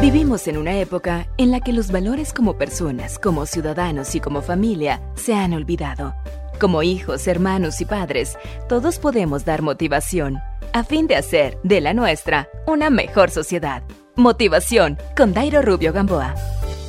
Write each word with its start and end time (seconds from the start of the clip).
Vivimos 0.00 0.48
en 0.48 0.56
una 0.56 0.80
época 0.80 1.28
en 1.36 1.50
la 1.50 1.60
que 1.60 1.74
los 1.74 1.92
valores 1.92 2.32
como 2.32 2.56
personas, 2.56 3.18
como 3.18 3.44
ciudadanos 3.44 4.14
y 4.14 4.20
como 4.20 4.40
familia 4.40 5.02
se 5.14 5.34
han 5.34 5.52
olvidado. 5.52 6.14
Como 6.58 6.82
hijos, 6.82 7.26
hermanos 7.26 7.82
y 7.82 7.84
padres, 7.84 8.38
todos 8.66 8.98
podemos 8.98 9.44
dar 9.44 9.60
motivación 9.60 10.38
a 10.72 10.84
fin 10.84 11.06
de 11.06 11.16
hacer 11.16 11.58
de 11.64 11.82
la 11.82 11.92
nuestra 11.92 12.48
una 12.66 12.88
mejor 12.88 13.30
sociedad. 13.30 13.82
Motivación 14.16 14.96
con 15.18 15.34
Dairo 15.34 15.60
Rubio 15.60 15.92
Gamboa. 15.92 16.34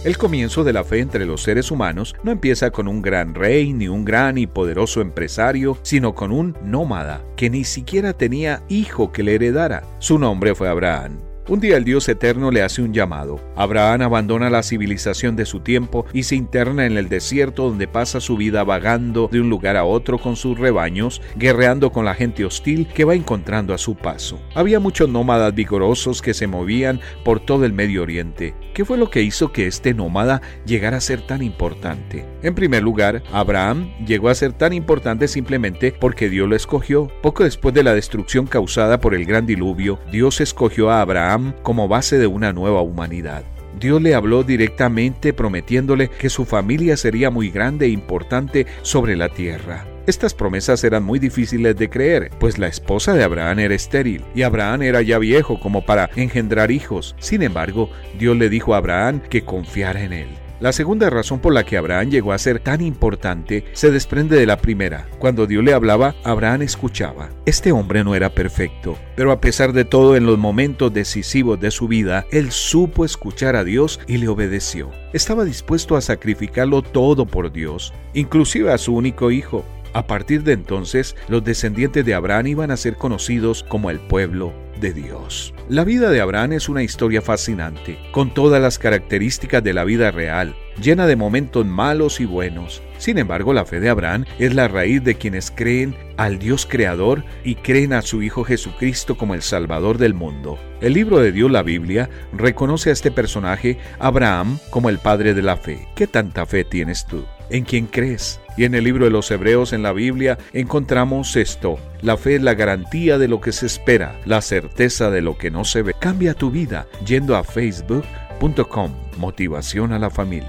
El 0.05 0.18
comienzo 0.18 0.64
de 0.64 0.71
la 0.71 0.86
fe 0.86 1.00
entre 1.00 1.25
los 1.25 1.43
seres 1.43 1.70
humanos 1.70 2.16
no 2.23 2.32
empieza 2.32 2.71
con 2.71 2.88
un 2.88 3.02
gran 3.02 3.36
rey 3.36 3.73
ni 3.73 3.89
un 3.89 4.05
gran 4.05 4.38
y 4.38 4.48
poderoso 4.48 5.02
empresario, 5.02 5.78
sino 5.82 6.16
con 6.16 6.32
un 6.32 6.55
nómada 6.64 7.21
que 7.36 7.50
ni 7.50 7.66
siquiera 7.66 8.14
tenía 8.14 8.64
hijo 8.70 9.12
que 9.12 9.21
le 9.21 9.36
heredara. 9.36 9.84
Su 10.00 10.18
nombre 10.18 10.55
fue 10.55 10.70
Abraham. 10.70 11.30
Un 11.48 11.60
día 11.60 11.76
el 11.76 11.84
Dios 11.84 12.08
eterno 12.08 12.52
le 12.52 12.62
hace 12.62 12.84
un 12.84 12.94
llamado. 12.94 13.42
Abraham 13.56 14.04
abandona 14.04 14.52
la 14.52 14.61
civilización 14.61 15.36
de 15.36 15.48
su 15.48 15.61
tiempo 15.61 16.06
y 16.14 16.21
se 16.24 16.36
interna 16.36 16.86
en 16.86 16.98
el 16.98 17.10
desierto 17.10 17.64
donde 17.64 17.88
pasa 17.88 18.21
su 18.21 18.38
vida 18.38 18.64
vagando 18.64 19.28
de 19.32 19.42
un 19.42 19.50
lugar 19.50 19.75
a 19.75 19.84
otro 19.84 20.20
con 20.20 20.36
sus 20.36 20.60
rebaños, 20.60 21.20
guerreando 21.36 21.92
con 21.92 22.06
la 22.06 22.14
gente 22.14 22.46
hostil 22.46 22.88
que 22.88 23.06
va 23.06 23.15
encontrando 23.15 23.74
a 23.74 23.79
su 23.79 23.96
paso. 23.96 24.39
Había 24.54 24.79
muchos 24.79 25.10
nómadas 25.10 25.56
vigorosos 25.56 26.21
que 26.21 26.36
se 26.36 26.46
movían 26.46 27.01
por 27.25 27.39
todo 27.39 27.65
el 27.65 27.73
Medio 27.73 28.04
Oriente. 28.04 28.54
¿Qué 28.76 28.86
fue 28.86 29.00
lo 29.00 29.10
que 29.10 29.23
hizo 29.23 29.51
que 29.51 29.65
este 29.65 29.96
nómada 29.96 30.42
llegara 30.65 30.98
a 30.98 31.01
ser 31.01 31.21
tan 31.21 31.42
importante? 31.42 32.26
En 32.44 32.53
primer 32.53 32.84
lugar, 32.84 33.23
Abraham 33.34 33.92
llegó 34.06 34.30
a 34.30 34.36
ser 34.36 34.53
tan 34.53 34.73
importante 34.73 35.28
simplemente 35.28 35.94
porque 36.00 36.30
Dios 36.30 36.48
lo 36.48 36.56
escogió. 36.56 37.09
Poco 37.22 37.44
después 37.44 37.73
de 37.73 37.84
la 37.84 37.95
destrucción 37.95 38.45
causada 38.45 39.00
por 39.00 39.16
el 39.16 39.26
gran 39.26 39.45
diluvio, 39.45 40.00
Dios 40.12 40.39
escogió 40.39 40.89
a 40.92 41.02
Abraham 41.02 41.31
como 41.64 41.88
base 41.88 42.17
de 42.17 42.28
una 42.28 42.53
nueva 42.53 42.81
humanidad. 42.81 43.44
Dios 43.80 44.02
le 44.02 44.16
habló 44.16 44.44
directamente 44.44 45.34
prometiéndole 45.34 46.10
que 46.10 46.30
su 46.30 46.46
familia 46.46 46.98
sería 46.98 47.30
muy 47.30 47.50
grande 47.50 47.86
e 47.86 47.90
importante 47.90 48.68
sobre 48.82 49.16
la 49.16 49.30
tierra. 49.30 49.86
Estas 50.08 50.34
promesas 50.34 50.84
eran 50.84 51.04
muy 51.04 51.20
difíciles 51.20 51.76
de 51.78 51.90
creer, 51.90 52.32
pues 52.40 52.58
la 52.58 52.68
esposa 52.68 53.14
de 53.14 53.23
Abraham 53.23 53.60
era 53.60 53.76
estéril 53.76 54.23
y 54.36 54.42
Abraham 54.42 54.82
era 54.82 55.02
ya 55.02 55.20
viejo 55.20 55.60
como 55.60 55.86
para 55.86 56.10
engendrar 56.16 56.72
hijos. 56.72 57.16
Sin 57.20 57.44
embargo, 57.44 57.90
Dios 58.20 58.36
le 58.36 58.50
dijo 58.50 58.73
a 58.73 58.78
Abraham 58.78 59.22
que 59.30 59.44
confiara 59.44 60.04
en 60.04 60.14
él. 60.14 60.28
La 60.62 60.72
segunda 60.72 61.09
razón 61.09 61.40
por 61.40 61.56
la 61.56 61.64
que 61.64 61.76
Abraham 61.76 62.12
llegó 62.12 62.34
a 62.34 62.38
ser 62.38 62.59
tan 62.59 62.81
importante 62.81 63.66
se 63.73 63.90
desprende 63.90 64.38
de 64.38 64.45
la 64.45 64.58
primera. 64.58 65.08
Cuando 65.17 65.48
Dios 65.48 65.64
le 65.64 65.73
hablaba, 65.73 66.14
Abraham 66.23 66.62
escuchaba. 66.62 67.31
Este 67.48 67.72
hombre 67.72 68.04
no 68.04 68.14
era 68.14 68.30
perfecto, 68.30 68.95
pero 69.16 69.32
a 69.32 69.42
pesar 69.42 69.73
de 69.73 69.86
todo 69.86 70.16
en 70.16 70.28
los 70.28 70.38
momentos 70.38 70.94
decisivos 70.94 71.59
de 71.59 71.72
su 71.72 71.88
vida, 71.88 72.28
él 72.32 72.52
supo 72.52 73.06
escuchar 73.06 73.56
a 73.56 73.64
Dios 73.64 74.00
y 74.06 74.17
le 74.17 74.28
obedeció. 74.28 74.92
Estaba 75.14 75.45
dispuesto 75.45 75.95
a 75.95 76.02
sacrificarlo 76.02 76.84
todo 76.84 77.26
por 77.26 77.52
Dios, 77.52 77.92
inclusive 78.14 78.72
a 78.72 78.78
su 78.78 78.94
único 78.94 79.32
hijo. 79.32 79.66
A 79.94 80.06
partir 80.06 80.44
de 80.44 80.54
entonces, 80.54 81.16
los 81.28 81.44
descendientes 81.44 82.06
de 82.06 82.14
Abraham 82.14 82.45
iban 82.45 82.70
a 82.70 82.78
ser 82.78 82.98
conocidos 82.98 83.64
como 83.64 83.89
el 83.89 84.00
pueblo 84.00 84.54
de 84.82 84.92
Dios. 84.92 85.54
La 85.70 85.86
vida 85.86 86.10
de 86.10 86.20
Abraham 86.20 86.52
es 86.52 86.68
una 86.68 86.84
historia 86.84 87.22
fascinante, 87.22 87.98
con 88.12 88.34
todas 88.34 88.62
las 88.62 88.78
características 88.78 89.64
de 89.64 89.73
la 89.73 89.86
vida 89.86 90.12
real, 90.12 90.54
llena 90.82 91.08
de 91.08 91.16
momentos 91.16 91.66
malos 91.66 92.20
y 92.20 92.26
buenos. 92.26 92.82
Sin 92.98 93.18
embargo, 93.18 93.54
la 93.54 93.64
fe 93.64 93.80
de 93.80 93.88
Abraham 93.88 94.26
es 94.40 94.54
la 94.54 94.68
raíz 94.68 95.02
de 95.04 95.16
quienes 95.16 95.50
creen 95.52 95.96
al 96.18 96.40
Dios 96.40 96.68
creador 96.70 97.23
y 97.46 97.56
creen 97.56 97.94
a 97.94 98.02
su 98.02 98.22
Hijo 98.22 98.44
Jesucristo 98.44 99.16
como 99.16 99.36
el 99.36 99.42
Salvador 99.42 99.98
del 99.98 100.14
mundo. 100.14 100.60
El 100.82 100.94
libro 100.94 101.20
de 101.20 101.32
Dios, 101.32 101.50
la 101.50 101.64
Biblia, 101.64 102.10
reconoce 102.34 102.90
a 102.90 102.94
este 102.94 103.12
personaje, 103.12 103.78
Abraham, 104.00 104.60
como 104.72 104.90
el 104.90 104.98
padre 104.98 105.34
de 105.34 105.42
la 105.44 105.56
fe. 105.56 105.88
¿Qué 105.95 106.08
tanta 106.08 106.45
fe 106.45 106.66
tienes 106.66 107.06
tú? 107.06 107.23
¿En 107.52 107.66
quién 107.66 107.88
crees? 107.88 108.40
Y 108.56 108.64
en 108.64 108.76
el 108.76 108.86
libro 108.86 109.04
de 109.04 109.12
los 109.12 109.30
Hebreos 109.30 109.73
en 109.73 109.84
la 109.84 109.92
Biblia 109.92 110.38
encontramos 110.54 111.36
esto. 111.36 111.78
La 112.02 112.16
fe 112.16 112.36
es 112.36 112.42
la 112.42 112.54
garantía 112.54 113.17
de 113.17 113.28
lo 113.28 113.42
que 113.42 113.52
se 113.52 113.66
espera, 113.66 114.17
la 114.26 114.42
certeza 114.42 115.12
de 115.12 115.22
lo 115.22 115.38
que 115.38 115.52
no 115.52 115.66
se 115.66 115.82
ve. 115.82 115.94
Cambia 115.94 116.34
tu 116.34 116.50
vida 116.50 116.88
yendo 117.06 117.36
a 117.36 117.44
facebook.com. 117.44 118.92
Motivación 119.17 119.92
a 119.92 120.00
la 120.00 120.10
familia. 120.10 120.48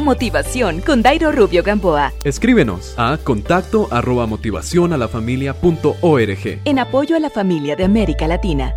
Motivación 0.00 0.82
con 0.82 1.00
Dairo 1.00 1.32
Rubio 1.32 1.62
Gamboa. 1.62 2.12
Escríbenos 2.24 2.94
a 2.98 3.16
contacto 3.16 3.88
arroba 3.90 4.26
motivación 4.26 4.92
a 4.92 4.98
la 4.98 5.08
familia 5.08 5.54
punto 5.54 5.96
org. 6.02 6.60
En 6.66 6.78
apoyo 6.78 7.16
a 7.16 7.20
la 7.20 7.30
familia 7.30 7.74
de 7.74 7.84
América 7.84 8.26
Latina. 8.28 8.74